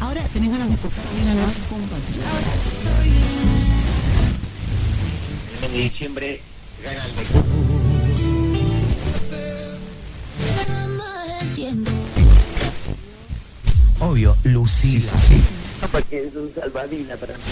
[0.00, 1.42] Ahora tenés ganas de escuchar bien a la
[5.54, 6.40] El mes de diciembre
[6.82, 7.12] gana el
[14.00, 15.12] Obvio, Lucila.
[15.80, 17.42] Papá que es un salvadina para mí.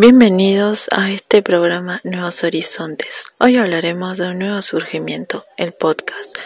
[0.00, 3.24] Bienvenidos a este programa Nuevos Horizontes.
[3.40, 6.36] Hoy hablaremos de un nuevo surgimiento, el podcast.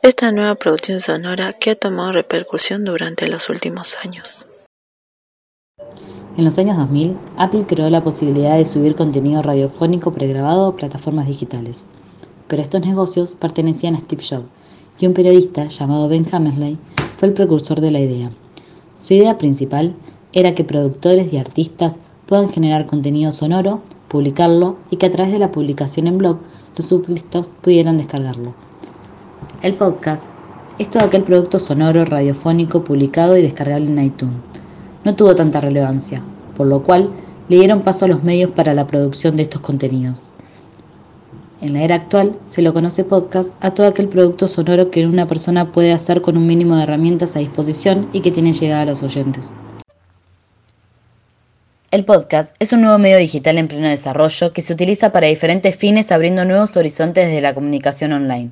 [0.00, 4.46] Esta nueva producción sonora que ha tomado repercusión durante los últimos años.
[6.38, 11.26] En los años 2000, Apple creó la posibilidad de subir contenido radiofónico pregrabado a plataformas
[11.26, 11.84] digitales.
[12.46, 14.48] Pero estos negocios pertenecían a Steve Jobs
[14.98, 16.78] y un periodista llamado Ben Hammersley
[17.18, 18.30] fue el precursor de la idea.
[18.96, 19.94] Su idea principal
[20.32, 21.96] era que productores y artistas
[22.28, 26.38] puedan generar contenido sonoro, publicarlo y que a través de la publicación en blog
[26.76, 28.52] los suscriptores pudieran descargarlo.
[29.62, 30.26] El podcast
[30.78, 34.36] es todo aquel producto sonoro, radiofónico, publicado y descargable en iTunes.
[35.04, 36.22] No tuvo tanta relevancia,
[36.54, 37.08] por lo cual
[37.48, 40.30] le dieron paso a los medios para la producción de estos contenidos.
[41.62, 45.26] En la era actual se lo conoce podcast a todo aquel producto sonoro que una
[45.26, 48.86] persona puede hacer con un mínimo de herramientas a disposición y que tiene llegada a
[48.86, 49.50] los oyentes.
[51.90, 55.74] El podcast es un nuevo medio digital en pleno desarrollo que se utiliza para diferentes
[55.74, 58.50] fines abriendo nuevos horizontes de la comunicación online.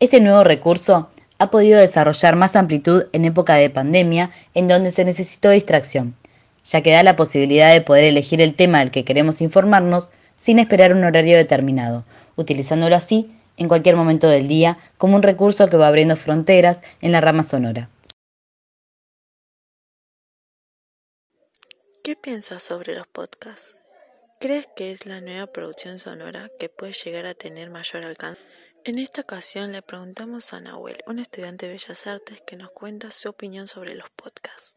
[0.00, 1.08] Este nuevo recurso
[1.38, 6.16] ha podido desarrollar más amplitud en época de pandemia en donde se necesitó distracción,
[6.64, 10.58] ya que da la posibilidad de poder elegir el tema del que queremos informarnos sin
[10.58, 15.76] esperar un horario determinado, utilizándolo así en cualquier momento del día como un recurso que
[15.76, 17.90] va abriendo fronteras en la rama sonora.
[22.06, 23.74] ¿Qué piensas sobre los podcasts?
[24.38, 28.40] ¿Crees que es la nueva producción sonora que puede llegar a tener mayor alcance?
[28.84, 33.10] En esta ocasión le preguntamos a Nahuel, un estudiante de Bellas Artes, que nos cuenta
[33.10, 34.76] su opinión sobre los podcasts.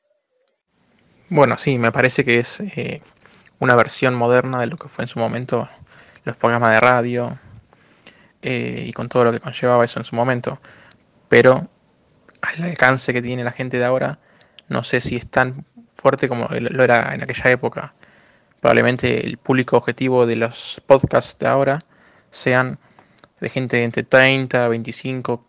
[1.29, 3.03] Bueno, sí, me parece que es eh,
[3.59, 5.69] una versión moderna de lo que fue en su momento
[6.23, 7.39] los programas de radio
[8.41, 10.59] eh, y con todo lo que conllevaba eso en su momento.
[11.27, 11.69] Pero
[12.41, 14.17] al alcance que tiene la gente de ahora,
[14.67, 15.67] no sé si es tan
[15.99, 17.93] fuerte como lo era en aquella época.
[18.61, 21.85] Probablemente el público objetivo de los podcasts de ahora
[22.29, 22.79] sean
[23.39, 25.45] de gente entre 30, 25,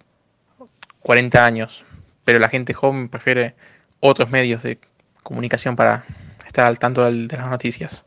[1.01, 1.85] 40 años.
[2.25, 3.55] Pero la gente joven prefiere
[4.01, 4.79] otros medios de
[5.23, 6.05] comunicación para
[6.47, 8.05] estar al tanto de las noticias.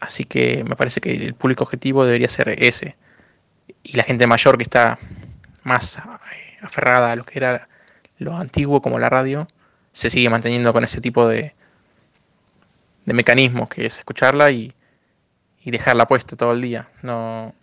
[0.00, 2.96] Así que me parece que el público objetivo debería ser ese.
[3.82, 4.98] Y la gente mayor que está
[5.62, 6.02] más eh,
[6.62, 7.68] aferrada a lo que era
[8.18, 9.48] lo antiguo como la radio,
[9.94, 11.54] se sigue manteniendo con ese tipo de,
[13.06, 14.74] de mecanismos que es escucharla y,
[15.60, 16.90] y dejarla puesta todo el día.
[17.00, 17.54] No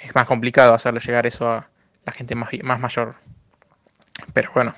[0.00, 1.68] es más complicado hacerle llegar eso a
[2.04, 3.16] la gente más, más mayor.
[4.32, 4.74] Pero bueno,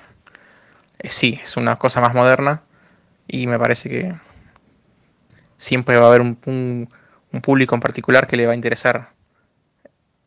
[0.99, 2.63] eh, sí, es una cosa más moderna
[3.27, 4.15] y me parece que
[5.57, 6.39] siempre va a haber un,
[7.31, 9.11] un, público en particular que le va a interesar.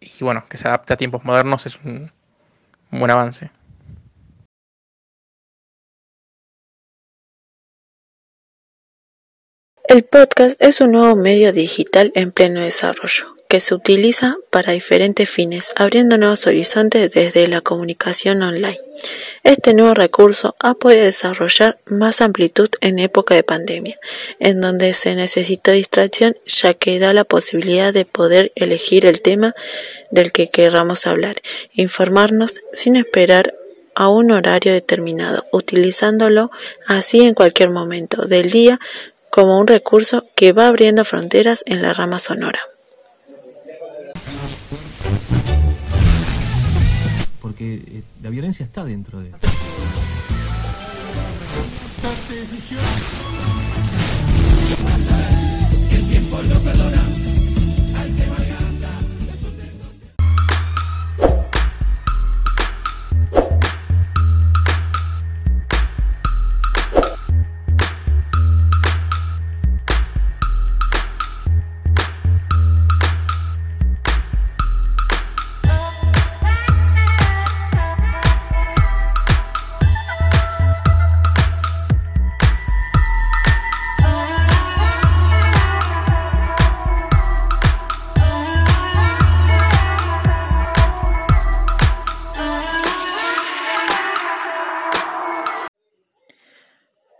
[0.00, 2.12] Y bueno, que se adapte a tiempos modernos es un
[2.90, 3.50] buen avance.
[9.88, 15.30] El podcast es un nuevo medio digital en pleno desarrollo que se utiliza para diferentes
[15.30, 18.78] fines, abriendo nuevos horizontes desde la comunicación online.
[19.44, 23.98] Este nuevo recurso ha podido desarrollar más amplitud en época de pandemia,
[24.40, 29.54] en donde se necesitó distracción ya que da la posibilidad de poder elegir el tema
[30.10, 31.36] del que queramos hablar,
[31.72, 33.54] informarnos sin esperar
[33.94, 36.50] a un horario determinado, utilizándolo
[36.86, 38.78] así en cualquier momento del día
[39.38, 42.58] como un recurso que va abriendo fronteras en la rama sonora.
[47.40, 49.30] Porque eh, la violencia está dentro de...
[55.92, 57.07] El tiempo no perdona.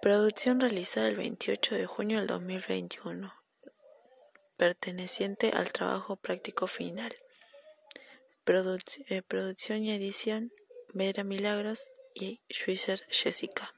[0.08, 3.31] Producción realizada el 28 de junio del 2021,
[4.56, 7.14] perteneciente al trabajo práctico final.
[8.46, 10.50] Eh, producción y edición
[10.94, 13.75] Vera Milagros y Schweitzer Jessica.